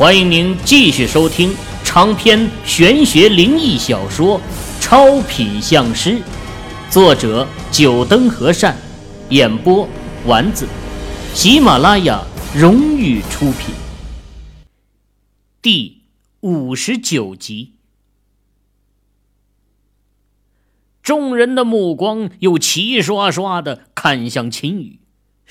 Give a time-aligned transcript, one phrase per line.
[0.00, 1.54] 欢迎您继续收听
[1.84, 4.38] 长篇玄学灵异小说
[4.80, 6.12] 《超品相师》，
[6.90, 8.74] 作者：九灯和善，
[9.28, 9.86] 演播：
[10.24, 10.66] 丸子，
[11.34, 12.24] 喜马拉雅
[12.56, 13.74] 荣誉出品。
[15.60, 16.00] 第
[16.40, 17.74] 五十九集，
[21.02, 25.00] 众人的目光又齐刷刷的看向秦羽，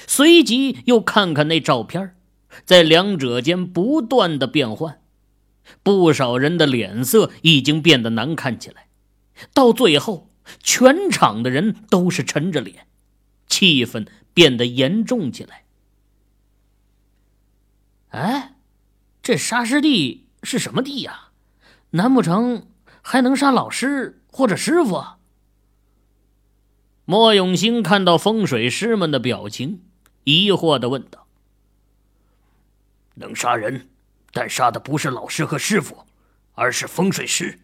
[0.07, 2.16] 随即又看看那照片
[2.66, 5.02] 在两者间不断的变换，
[5.83, 8.87] 不少人的脸色已经变得难看起来，
[9.54, 12.87] 到最后，全场的人都是沉着脸，
[13.47, 15.65] 气氛变得严重起来。
[18.09, 18.56] 哎，
[19.21, 21.29] 这杀师弟是什么地呀？
[21.92, 22.68] 难不成
[23.01, 25.04] 还能杀老师或者师傅？
[27.06, 29.81] 莫永兴看到风水师们的表情，
[30.23, 31.25] 疑惑的问道。
[33.19, 33.89] 能杀人，
[34.31, 36.05] 但杀的不是老师和师傅，
[36.53, 37.59] 而是风水师。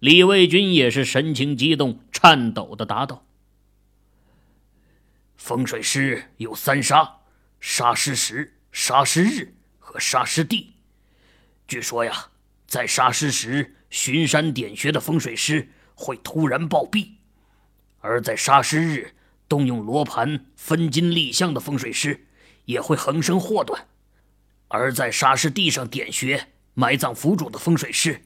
[0.00, 3.24] 李卫军也是神情激动、颤抖的答道
[5.38, 7.20] ：“风水师有三杀：
[7.60, 10.74] 杀师时、杀师日和杀师地。
[11.68, 12.30] 据说呀，
[12.66, 17.12] 在杀师时巡山点穴的风水师会突然暴毙；
[18.00, 19.14] 而在杀师日
[19.48, 22.24] 动用罗盘分金立相的风水师。”
[22.68, 23.86] 也会横生祸端，
[24.68, 28.20] 而在沙师地上点穴埋葬府主的风水师，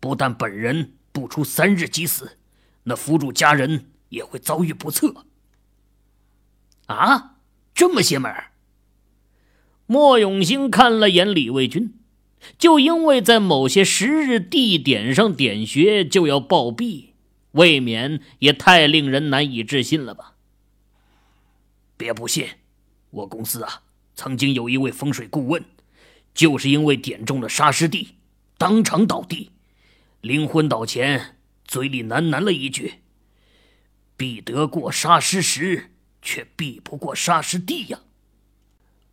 [0.00, 2.36] 不但本人不出三日即死，
[2.82, 5.26] 那府主家人也会遭遇不测。
[6.86, 7.36] 啊，
[7.76, 8.34] 这么邪门！
[9.86, 11.94] 莫永兴看了眼李卫军，
[12.58, 17.10] 就因为在某些时日地点上点穴就要暴毙，
[17.52, 20.34] 未免也太令人难以置信了吧？
[21.96, 22.48] 别不信。
[23.16, 23.82] 我公司啊，
[24.14, 25.64] 曾经有一位风水顾问，
[26.34, 28.16] 就是因为点中了沙师地，
[28.58, 29.52] 当场倒地，
[30.20, 33.00] 临昏倒前嘴里喃喃了一句
[34.18, 38.00] ：“避得过沙师时，却避不过沙师地呀。”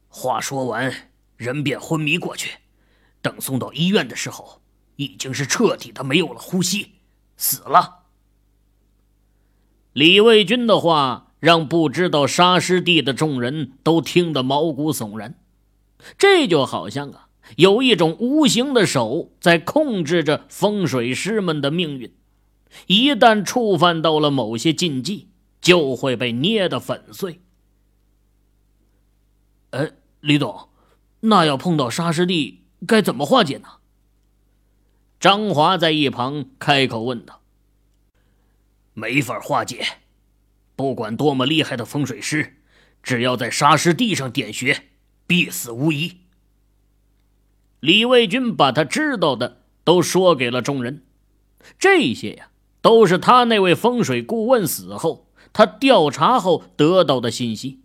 [0.09, 2.57] 话说完，人便昏迷过去。
[3.22, 4.61] 等送到医院的时候，
[4.97, 6.95] 已经是彻底的没有了呼吸，
[7.38, 8.03] 死了。
[9.94, 11.29] 李卫军的话。
[11.43, 15.37] 让不知道沙师弟的众人都听得毛骨悚然，
[16.17, 17.27] 这就好像啊，
[17.57, 22.15] 有一种无形的手在控制着风水师们的命运，
[22.87, 25.27] 一旦触犯到了某些禁忌，
[25.59, 27.41] 就会被捏得粉碎。
[29.71, 30.69] 哎，李总，
[31.19, 33.67] 那要碰到沙师弟，该怎么化解呢？
[35.19, 37.41] 张华在一旁开口问道
[38.95, 39.85] ：“没法化解。”
[40.75, 42.57] 不管多么厉害的风水师，
[43.01, 44.89] 只要在沙师地上点穴，
[45.28, 46.17] 必死无疑。
[47.79, 51.03] 李卫军把他知道的都说给了众人，
[51.78, 52.50] 这些呀，
[52.81, 57.81] 都是他那位风水顾问死后，他调查后得到的信息。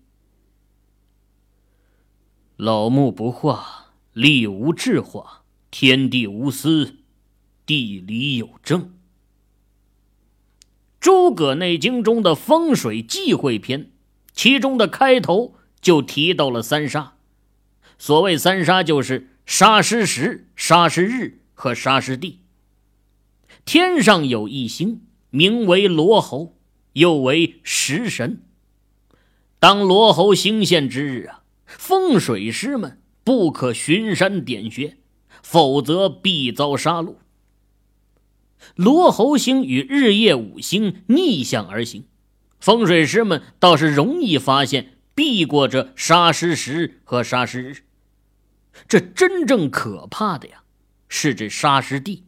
[2.56, 6.96] 老木不化，力无智化，天地无私，
[7.66, 8.97] 地理有正。
[11.08, 13.90] 诸葛内经中的风水忌讳篇，
[14.34, 17.14] 其中的开头就提到了三杀。
[17.96, 22.40] 所谓三杀，就是杀师时、杀师日和杀师地。
[23.64, 26.58] 天上有一星，名为罗侯，
[26.92, 28.42] 又为食神。
[29.58, 34.98] 当罗侯星现之日啊，风水师们不可巡山点穴，
[35.42, 37.14] 否则必遭杀戮。
[38.78, 42.04] 罗侯星与日夜五星逆向而行，
[42.60, 47.76] 风水师们倒是容易发现避过这杀师时和杀师日。
[48.86, 50.62] 这真正可怕的呀，
[51.08, 52.22] 是这杀师地。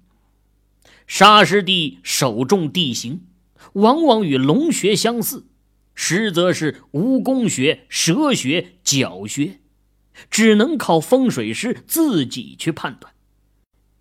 [1.07, 3.21] 杀师地首重地形，
[3.75, 5.47] 往往与龙穴相似，
[5.95, 9.61] 实则是蜈蚣穴、蛇穴、角穴，
[10.29, 13.15] 只能靠风水师自己去判断。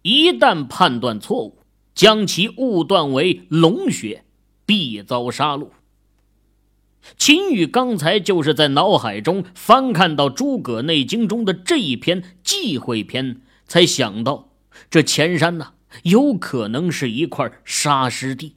[0.02, 1.58] 一旦判断错误，
[1.94, 4.24] 将其误断为龙穴，
[4.65, 5.69] 必遭杀戮。
[7.18, 14.50] 秦羽刚才就是在脑海中翻看到《诸葛内经》中的这一篇忌讳篇，才想到
[14.89, 18.56] 这前山呐，有可能是一块沙师地。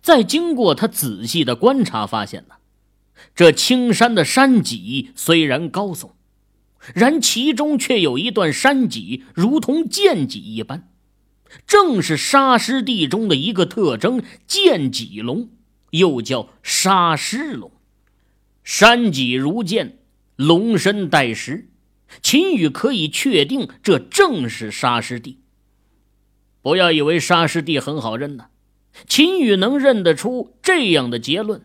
[0.00, 2.54] 再经过他仔细的观察，发现呢，
[3.34, 6.10] 这青山的山脊虽然高耸，
[6.94, 10.89] 然其中却有一段山脊如同剑脊一般。
[11.66, 15.48] 正是沙师地中的一个特征——剑脊龙，
[15.90, 17.72] 又叫沙狮龙。
[18.62, 19.98] 山脊如剑，
[20.36, 21.68] 龙身带石，
[22.22, 25.38] 秦羽可以确定这正是沙师弟。
[26.62, 28.46] 不要以为沙师弟很好认呢，
[29.08, 31.62] 秦羽能认得出这样的结论，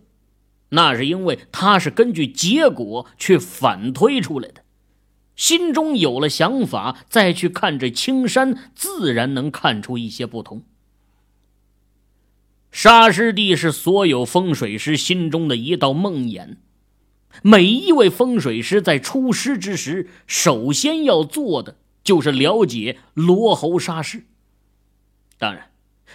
[0.70, 4.64] 那是因为他是根据结果去反推出来的，
[5.36, 10.64] 心中有了想法，再去看这青山，自然能看出一些不同。
[12.72, 16.58] 沙师弟是所有风水师心中的一道梦魇。
[17.42, 24.24] 每一位风水师在出师之时，首先要做的就是了解罗喉沙师。
[25.38, 25.70] 当然，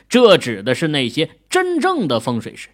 [0.09, 2.71] 这指的是那些真正的风水师，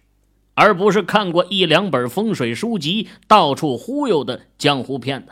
[0.53, 5.31] 而不是看过一两本风水书籍、到处忽悠的江湖骗子。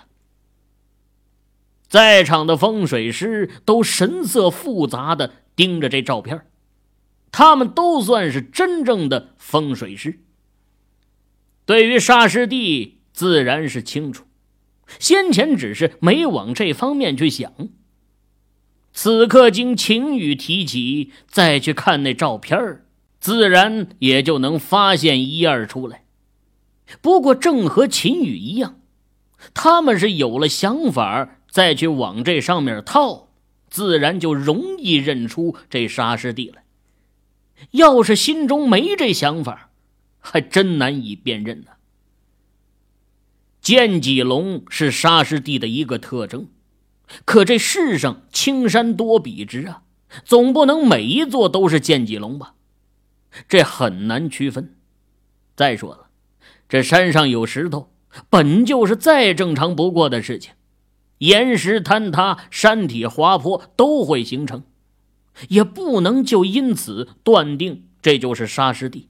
[1.95, 6.41] 在场的风水师都神色复杂的盯着这照片。
[7.31, 10.19] 他们都算是真正的风水师。
[11.65, 14.25] 对于沙师弟，自然是清楚，
[14.99, 17.53] 先前只是没往这方面去想。
[18.91, 22.83] 此刻经秦羽提起，再去看那照片
[23.21, 26.03] 自然也就能发现一二出来。
[27.01, 28.81] 不过，正和秦羽一样，
[29.53, 33.29] 他们是有了想法，再去往这上面套，
[33.69, 36.65] 自然就容易认出这沙师弟来。
[37.71, 39.69] 要是心中没这想法，
[40.19, 41.67] 还真难以辨认呢。
[43.61, 46.49] 剑脊龙是沙师弟的一个特征，
[47.23, 49.83] 可这世上青山多笔直啊，
[50.25, 52.55] 总不能每一座都是剑脊龙吧？
[53.47, 54.75] 这很难区分。
[55.55, 56.09] 再说了，
[56.67, 57.93] 这山上有石头，
[58.29, 60.51] 本就是再正常不过的事情，
[61.25, 64.63] 岩石坍塌、山体滑坡都会形成。
[65.49, 69.09] 也不能就因此断定这就是沙师弟。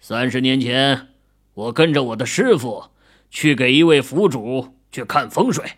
[0.00, 1.08] 三十年前，
[1.54, 2.86] 我跟着我的师傅
[3.30, 5.74] 去给一位府主去看风水，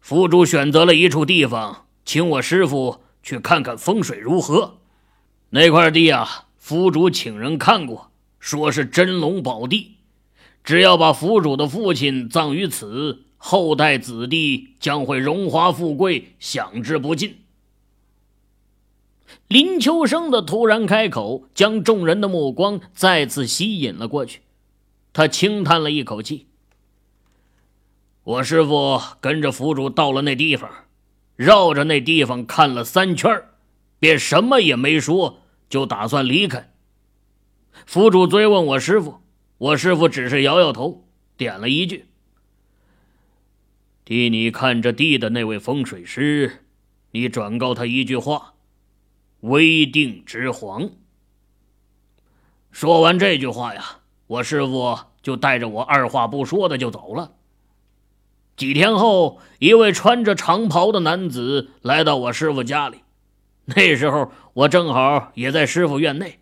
[0.00, 4.78] 府主选择了一处地方，请我师傅去看看风水如何。
[5.50, 8.10] 那块地啊，府主请人看过，
[8.40, 9.97] 说是真龙宝地，
[10.64, 13.24] 只要把府主的父亲葬于此。
[13.40, 17.38] 后代子弟将会荣华富贵，享之不尽。
[19.46, 24.40] 林秋生的突然开口，将众人的目光再次吸引了过去。
[25.12, 26.48] 他轻叹了一口气
[28.24, 30.68] ：“我师傅跟着府主到了那地方，
[31.36, 33.42] 绕着那地方看了三圈，
[34.00, 36.72] 便什么也没说，就打算离开。
[37.86, 39.20] 府主追问我师傅，
[39.58, 41.04] 我师傅只是摇摇头，
[41.36, 42.06] 点了一句。”
[44.04, 46.64] 替你看着地的那位风水师，
[47.10, 48.54] 你转告他一句话
[49.40, 50.90] ：“危定之黄。”
[52.72, 57.32] 说完这句话呀，我师傅就带着我二话不说的就走了。
[58.56, 62.98] 几天后，一位穿着长袍的男子来到我师傅家里，
[63.66, 66.40] 那时候我正好也在师傅院内。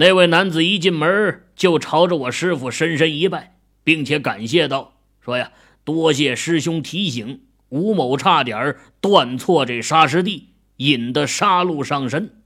[0.00, 5.50] 那位男子一进门就朝着我师傅深深一拜，并且感谢道：“说呀。”
[5.82, 7.40] 多谢师兄提醒，
[7.70, 12.42] 吴某差点断错这沙师弟，引得杀戮上身。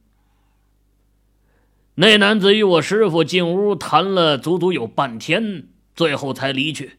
[1.97, 6.93] 那男子与我师傅进屋谈了足足有半天，最后才离去。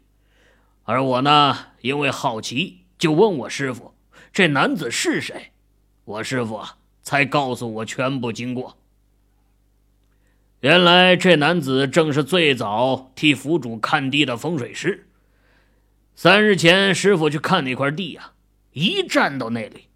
[0.83, 3.93] 而我呢，因为好奇，就问我师傅
[4.31, 5.53] ：“这男子是谁？”
[6.03, 6.61] 我师傅
[7.01, 8.77] 才告诉我全部经过。
[10.63, 15.09] 原来这男子正是最早替府主看地的风水师。
[16.15, 18.31] 三日前，师傅去看那块地呀，
[18.71, 19.89] 一站到那里，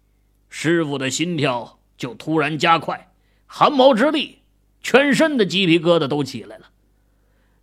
[0.50, 3.10] 师傅的心跳就突然加快，
[3.46, 4.40] 汗毛直立，
[4.82, 6.66] 全身的鸡皮疙瘩都起来了。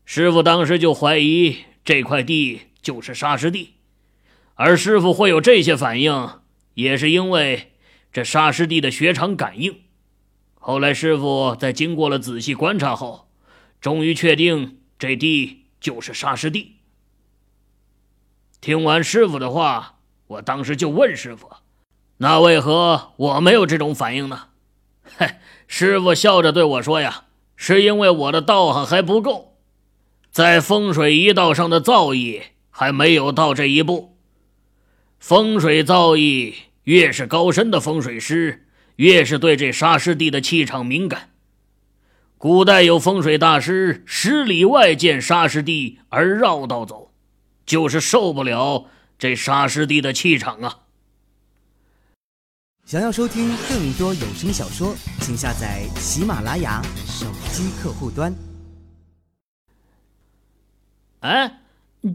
[0.03, 3.75] 师傅当时就怀疑这块地就是沙师地，
[4.55, 6.27] 而师傅会有这些反应，
[6.73, 7.73] 也是因为
[8.11, 9.81] 这沙师地的血场感应。
[10.67, 13.27] 后来师傅在经过了仔细观察后，
[13.79, 16.77] 终于确定这地就是沙师地。
[18.61, 21.51] 听完师傅的话，我当时就问师傅
[22.17, 24.47] ：“那为何我没有这种反应呢？”
[25.17, 25.35] 嘿，
[25.67, 29.59] 师傅笑着对我说：“呀，是因为我的道行还不够，
[30.31, 32.41] 在风水一道上的造诣
[32.71, 34.17] 还没有到这一步。
[35.19, 36.55] 风水造诣
[36.85, 38.64] 越是高深的风水师，
[38.95, 41.31] 越是对这沙师弟的气场敏感。
[42.37, 47.11] 古代有风水大师十里外见沙师弟而绕道走。”
[47.65, 48.85] 就是受不了
[49.17, 50.81] 这沙师弟的气场啊！
[52.85, 58.31] 想要收听更多有声小说，请下载喜马拉雅手机客户端。
[61.21, 61.61] 哎，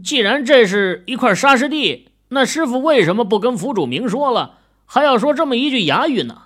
[0.01, 6.43] 既然这是一块沙师地，那师傅为什么不跟府主明说了，还要说这么一句哑语呢？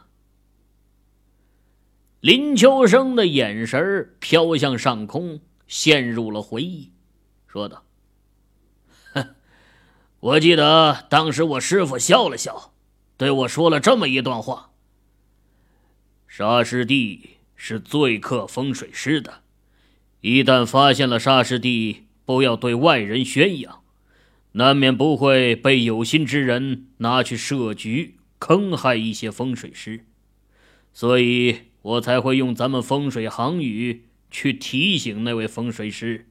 [2.26, 6.92] 林秋生的眼神飘向上空，陷入了回忆，
[7.46, 7.86] 说道
[9.14, 9.36] ：“哼，
[10.22, 12.74] 我记得当时我师傅笑了笑，
[13.16, 14.72] 对我说了这么一段话：
[16.28, 19.44] 沙师弟是最克风水师的，
[20.22, 23.84] 一旦发现了沙师弟，不要对外人宣扬，
[24.54, 30.06] 难免不会被有心之人拿去设局，坑害一些风水师，
[30.92, 36.28] 所以。”我才会用咱们风水行语去提醒那位风水师。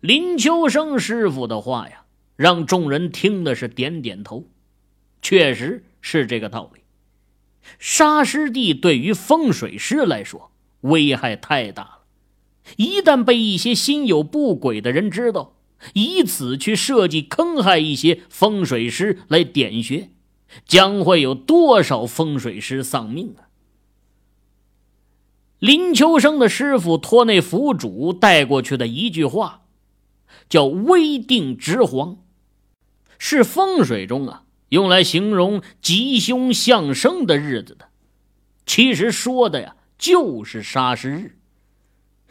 [0.00, 2.04] 林秋生师傅的话呀，
[2.36, 4.50] 让众人听的是点点头，
[5.22, 6.82] 确实是这个道理。
[7.78, 10.52] 沙师弟对于风水师来说
[10.82, 12.00] 危害太大了，
[12.76, 15.56] 一旦被一些心有不轨的人知道，
[15.94, 20.10] 以此去设计坑害一些风水师来点穴。
[20.66, 23.48] 将会有多少风水师丧命啊！
[25.58, 29.66] 林秋生的师傅托那府主带过去的一句话，
[30.48, 32.18] 叫“危定之黄”，
[33.18, 37.88] 是风水中啊用来形容吉凶相生的日子的。
[38.64, 41.36] 其实说的呀就是杀尸日。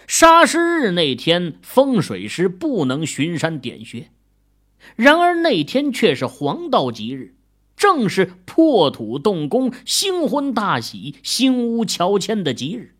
[0.08, 4.10] 杀尸日那天，风水师不能巡山点穴，
[4.96, 7.36] 然而那天却是黄道吉日。
[7.80, 12.94] 正是破土动工、新婚大喜、新屋乔迁的吉日。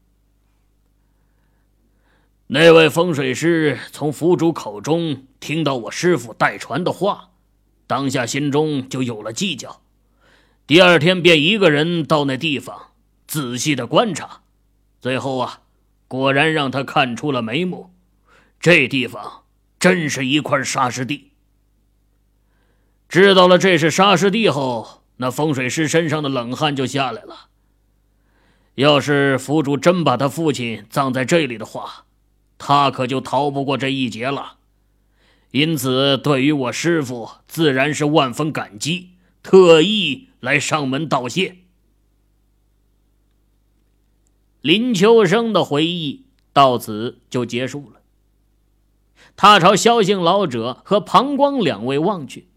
[2.48, 7.32] 那位风水师从府主口中听到我师傅代传的话，
[7.88, 9.82] 当下心中就有了计较。
[10.66, 12.92] 第二天便一个人到那地方
[13.28, 14.44] 仔细的观察，
[15.02, 15.60] 最后啊，
[16.08, 17.94] 果然让他看出了眉目。
[18.62, 19.44] 这地方
[19.78, 21.29] 真是一块沙石地。
[23.10, 27.48] 知道了这是沙师地后，那风水师身上的冷汗就下来了。
[28.76, 32.06] 要是府主真把他父亲葬在这里的话，
[32.60, 34.58] 他可就逃不过这一劫了。
[35.50, 39.10] 因此，对于我师傅，自然是万分感激，
[39.42, 41.56] 特意来上门道谢。
[44.62, 48.02] 林秋生的回忆到此就结束了。
[49.36, 52.49] 他朝萧姓老者和庞光两位望去。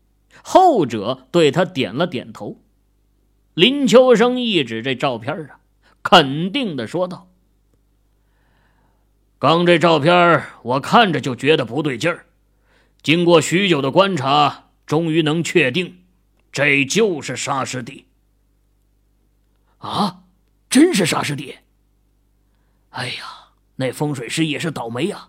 [0.42, 2.60] 后者对他点了点头，
[3.54, 5.60] 林秋生一指这照片啊，
[6.02, 7.28] 肯定的说道
[9.38, 12.26] ：“刚这照片我看着就觉得不对劲儿，
[13.02, 16.02] 经过许久的观察，终于能确定，
[16.50, 18.06] 这就是沙师弟。
[19.78, 20.22] 啊，
[20.70, 21.56] 真是沙师弟！
[22.90, 25.28] 哎呀，那风水师也是倒霉呀，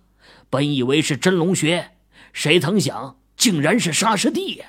[0.49, 1.91] 本以为是真龙穴，
[2.33, 4.65] 谁曾想竟然是沙师弟呀！”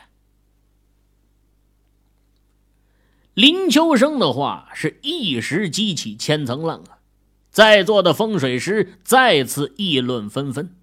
[3.34, 7.02] 林秋生的话是一时激起千层浪啊！
[7.50, 10.76] 在座的风水师再次议论纷纷，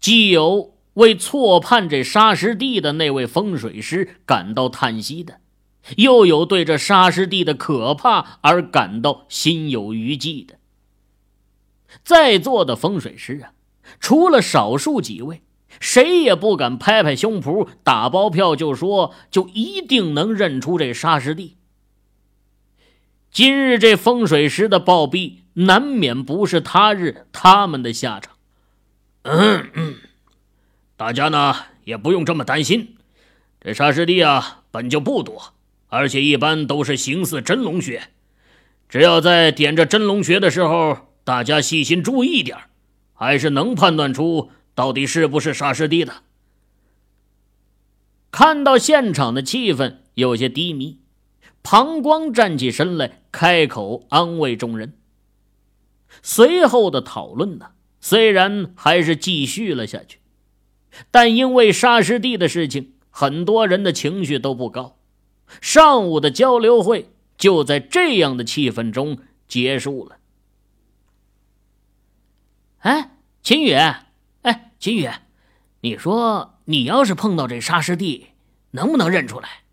[0.00, 5.38] 既有为错判这沙石地的那位风水师感到叹息的，
[5.96, 10.56] 又有对这沙石地的可怕而感到心有余悸的。
[12.02, 13.52] 在座的风水师啊，
[14.00, 15.42] 除了少数几位，
[15.78, 21.54] 谁也不敢拍拍胸脯打包票就说就一定能认出这沙石地。
[23.30, 28.34] 今日这风水师的暴毙，难免不是他日他们的下场。
[29.22, 29.96] 嗯嗯，
[30.96, 31.54] 大家呢
[31.84, 32.96] 也不用这么担心，
[33.60, 35.54] 这沙师弟啊本就不多，
[35.88, 38.08] 而且一般都是形似真龙穴。
[38.88, 42.56] 只要在点着真龙穴的时候，大家细心注意点
[43.12, 46.22] 还是能判断出到底是不是沙师弟的。
[48.30, 50.98] 看到现场的气氛有些低迷。
[51.70, 54.94] 庞光站起身来，开口安慰众人。
[56.22, 60.18] 随后的讨论呢，虽然还是继续了下去，
[61.10, 64.96] 但因为沙师弟的事情，很多人的情绪都不高。
[65.60, 70.16] 上午的交流会就在这样的气氛中结束了。
[72.78, 75.10] 哎，秦宇，哎，秦宇，
[75.82, 78.28] 你说你要是碰到这沙师弟，
[78.70, 79.64] 能不能认出来？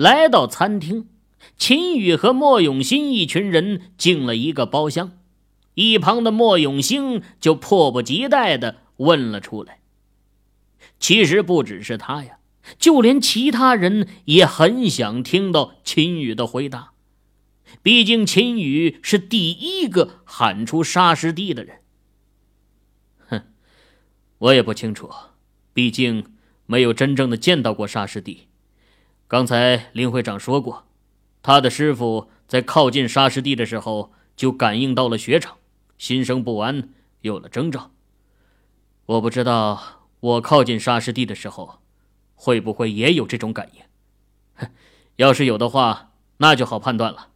[0.00, 1.10] 来到餐厅，
[1.58, 5.18] 秦宇和莫永新一群人进了一个包厢，
[5.74, 9.80] 一旁的莫永兴就迫不及待的问了出来。
[10.98, 12.38] 其实不只是他呀，
[12.78, 16.92] 就连其他人也很想听到秦宇的回答，
[17.82, 21.80] 毕竟秦宇是第一个喊出沙师弟的人。
[23.28, 23.42] 哼
[24.38, 25.10] 我也不清楚，
[25.74, 26.24] 毕竟
[26.64, 28.46] 没有真正的见到过沙师弟。
[29.30, 30.88] 刚才林会长说过，
[31.40, 35.58] 他的师傅在靠近沙师弟的时候就感应到了雪场，
[35.96, 36.88] 心生不安，
[37.20, 37.92] 有了征兆。
[39.06, 41.78] 我不知道我靠近沙师弟的时候，
[42.34, 44.68] 会不会也有这种感应？
[45.14, 47.28] 要是有的话，那就好判断了。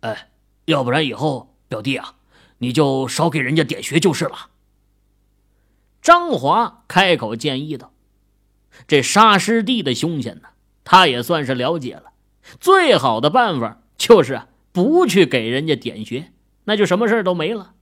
[0.00, 0.30] 哎，
[0.64, 2.16] 要不然以后表弟啊，
[2.58, 4.50] 你就少给人家点穴就是了。
[6.02, 7.92] 张华开口建议道
[8.86, 10.48] ：“这沙师弟的凶险呢，
[10.84, 12.12] 他也算是了解了。
[12.60, 14.42] 最好的办法就是
[14.72, 16.32] 不去给人家点穴，
[16.64, 17.74] 那就什么事都没了。”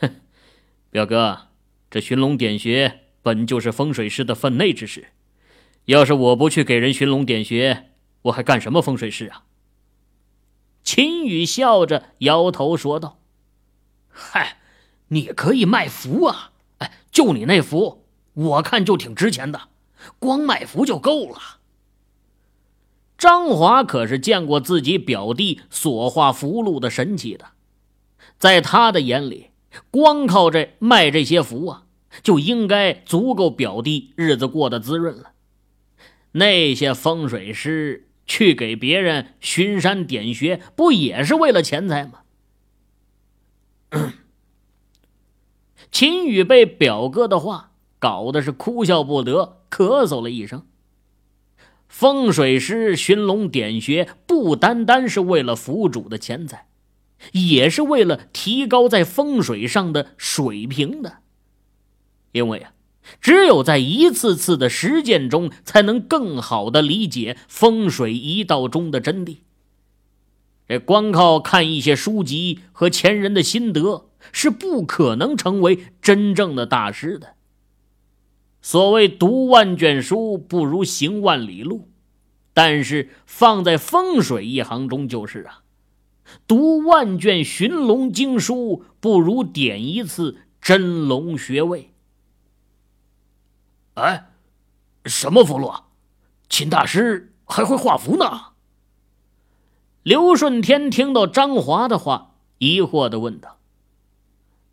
[0.00, 0.16] 哼，
[0.90, 1.48] 表哥，
[1.90, 5.08] 这寻龙点穴本就是风水师的分内之事，
[5.84, 7.90] 要是我不去给人寻龙点穴，
[8.22, 9.44] 我还干什么风水师啊？
[10.82, 13.20] 秦宇笑着摇头说道
[14.08, 14.56] ：“嗨。”
[15.12, 16.52] 你可以卖符啊！
[16.78, 17.99] 哎，就你那符，
[18.40, 19.68] 我看就挺值钱的，
[20.18, 21.58] 光卖符就够了。
[23.18, 27.48] 张华可是见过自己表弟所画符箓的神奇的，
[28.38, 29.50] 在他的眼里，
[29.90, 31.84] 光靠这卖这些符啊，
[32.22, 35.32] 就应该足够表弟日子过得滋润了。
[36.32, 42.20] 那些风水师去给别人巡山点穴，不也是为了钱财吗？
[45.92, 47.69] 秦宇被表哥的话
[48.00, 50.66] 搞得是哭笑不得，咳嗽了一声。
[51.86, 56.66] 风水师寻龙点穴，不单单是为了府主的钱财，
[57.30, 61.18] 也是为了提高在风水上的水平的。
[62.32, 62.72] 因为啊，
[63.20, 69.38] 只有在一次次的实践中，才能更好的理解风水一道中的真谛。
[70.66, 74.06] 这光靠看一些书籍和前人的心得。
[74.32, 77.36] 是不可能成为真正的大师的。
[78.62, 81.88] 所谓读万卷书不如行万里路，
[82.52, 85.62] 但是放在风水一行中就是啊，
[86.46, 91.92] 读万卷寻龙经书不如点一次真龙穴位。
[93.94, 94.30] 哎，
[95.06, 95.84] 什么符箓？
[96.48, 98.52] 秦大师还会画符呢？
[100.02, 103.58] 刘顺天听到张华的话，疑惑的问道。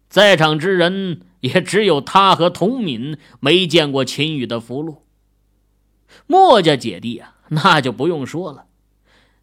[0.10, 4.98] 在场之人也只有他和童敏没见过秦羽的符箓。
[6.26, 8.66] 墨家姐弟啊，那就不用说了，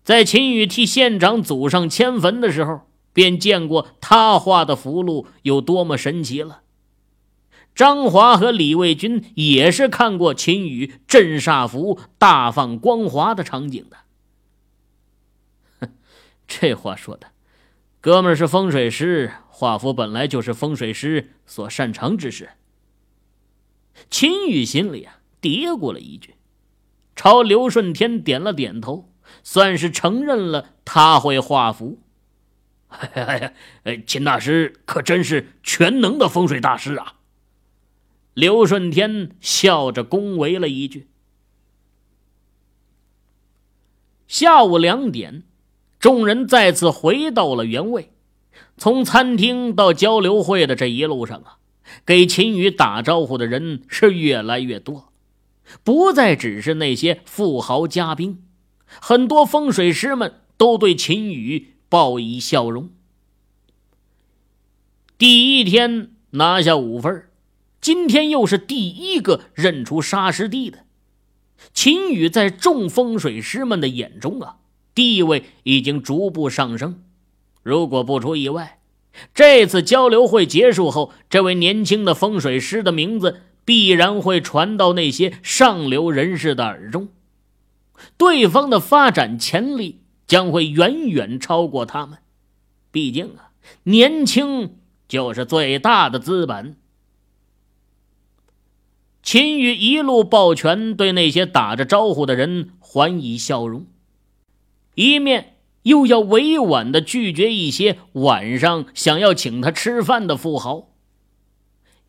[0.02, 6.62] 在秦羽替县长祖上迁坟的时候，便见过他画的符箓有多么神奇了。
[7.74, 13.96] 张华和李卫军也是看过秦羽镇煞符大放光华的场景的。
[15.80, 15.88] 哼，
[16.46, 17.28] 这话说的，
[18.00, 19.32] 哥们是风水师。
[19.56, 22.50] 画符本来就是风水师所擅长之事。
[24.10, 26.34] 秦羽心里啊嘀咕了一句，
[27.14, 29.12] 朝刘顺天点了点头，
[29.44, 32.00] 算是承认了他会画符。
[32.88, 33.38] 哎
[33.84, 37.20] 呀，秦大师可真是全能的风水大师啊！
[38.34, 41.06] 刘顺天笑着恭维了一句。
[44.26, 45.44] 下午两点，
[46.00, 48.10] 众人再次回到了原位。
[48.76, 51.58] 从餐厅到交流会的这一路上啊，
[52.04, 55.12] 给秦羽打招呼的人是越来越多，
[55.84, 58.42] 不再只是那些富豪嘉宾，
[58.86, 62.90] 很多风水师们都对秦羽报以笑容。
[65.16, 67.28] 第一天拿下五分，
[67.80, 70.80] 今天又是第一个认出沙师弟的
[71.72, 74.56] 秦羽，在众风水师们的眼中啊，
[74.92, 77.03] 地位已经逐步上升。
[77.64, 78.78] 如果不出意外，
[79.34, 87.08] 这次交流会结束后，这位年轻的风水师的名字必然会传到那些上流人士的耳中。
[88.16, 92.18] 对方的发展潜力将会远远超过他们。
[92.90, 93.50] 毕竟啊，
[93.84, 94.76] 年轻
[95.08, 96.76] 就是最大的资本。
[99.22, 103.86] 秦羽一路抱拳，对那些打着招呼的人还以笑容，
[104.94, 105.53] 一面。
[105.84, 110.90] 又要委婉的拒绝一些晚上想要请他吃饭的富豪。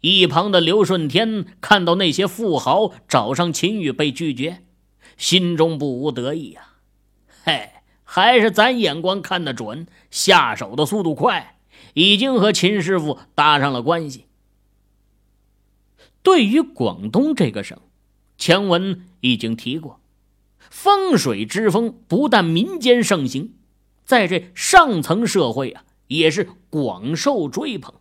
[0.02, 4.64] 一旁的刘顺天看到那些富豪找上秦宇被拒绝，
[5.18, 6.74] 心中不无得意呀。
[7.44, 7.70] 嘿，
[8.04, 11.58] 还是咱眼光看得准，下手的速度快，
[11.96, 14.26] 已经和秦师傅搭上了关系。
[16.22, 17.80] 对于广东这个省，
[18.38, 20.00] 前文已经提过，
[20.70, 23.54] 风水之风不但民间盛行。
[24.06, 27.94] 在这上层社会啊，也是广受追捧。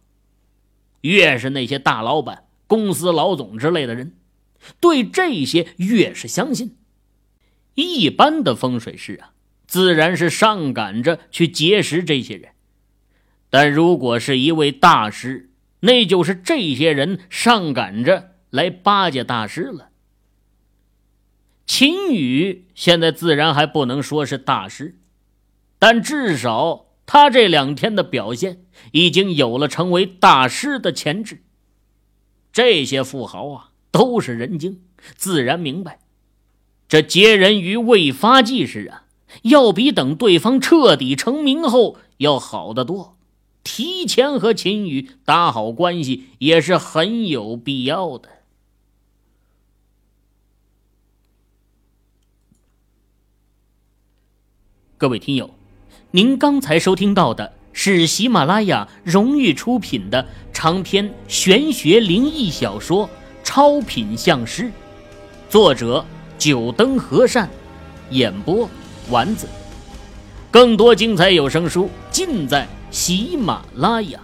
[1.01, 4.15] 越是那些大老板、公司老总之类的人，
[4.81, 6.77] 对这些越是相信。
[7.75, 9.33] 一般的风水师啊，
[9.67, 12.53] 自然是上赶着去结识这些人；
[13.51, 19.91] 但如果是一位大师，那就是这些人上赶着来巴结大师了。
[21.67, 24.97] 秦宇现在自然还不能说是大师，
[25.79, 31.43] 但至少他这两天的表现已经有了成为大师的潜质。
[32.53, 34.83] 这些富豪啊，都是人精，
[35.17, 35.99] 自然明白，
[36.89, 39.05] 这接人于未发迹时啊，
[39.43, 43.19] 要比等对方彻底成名后要好得多。
[43.65, 48.29] 提前和秦宇打好关系也是很有必要的。
[54.97, 55.55] 各位听友，
[56.15, 63.09] 您刚才收听到的是喜马拉雅荣誉出品的长篇玄学灵异小说
[63.43, 64.63] 《超品相师》，
[65.51, 66.07] 作者
[66.39, 67.51] 九灯和善，
[68.11, 68.71] 演播
[69.11, 69.49] 丸子。
[70.53, 74.21] 更多精彩有声书尽在喜马拉雅。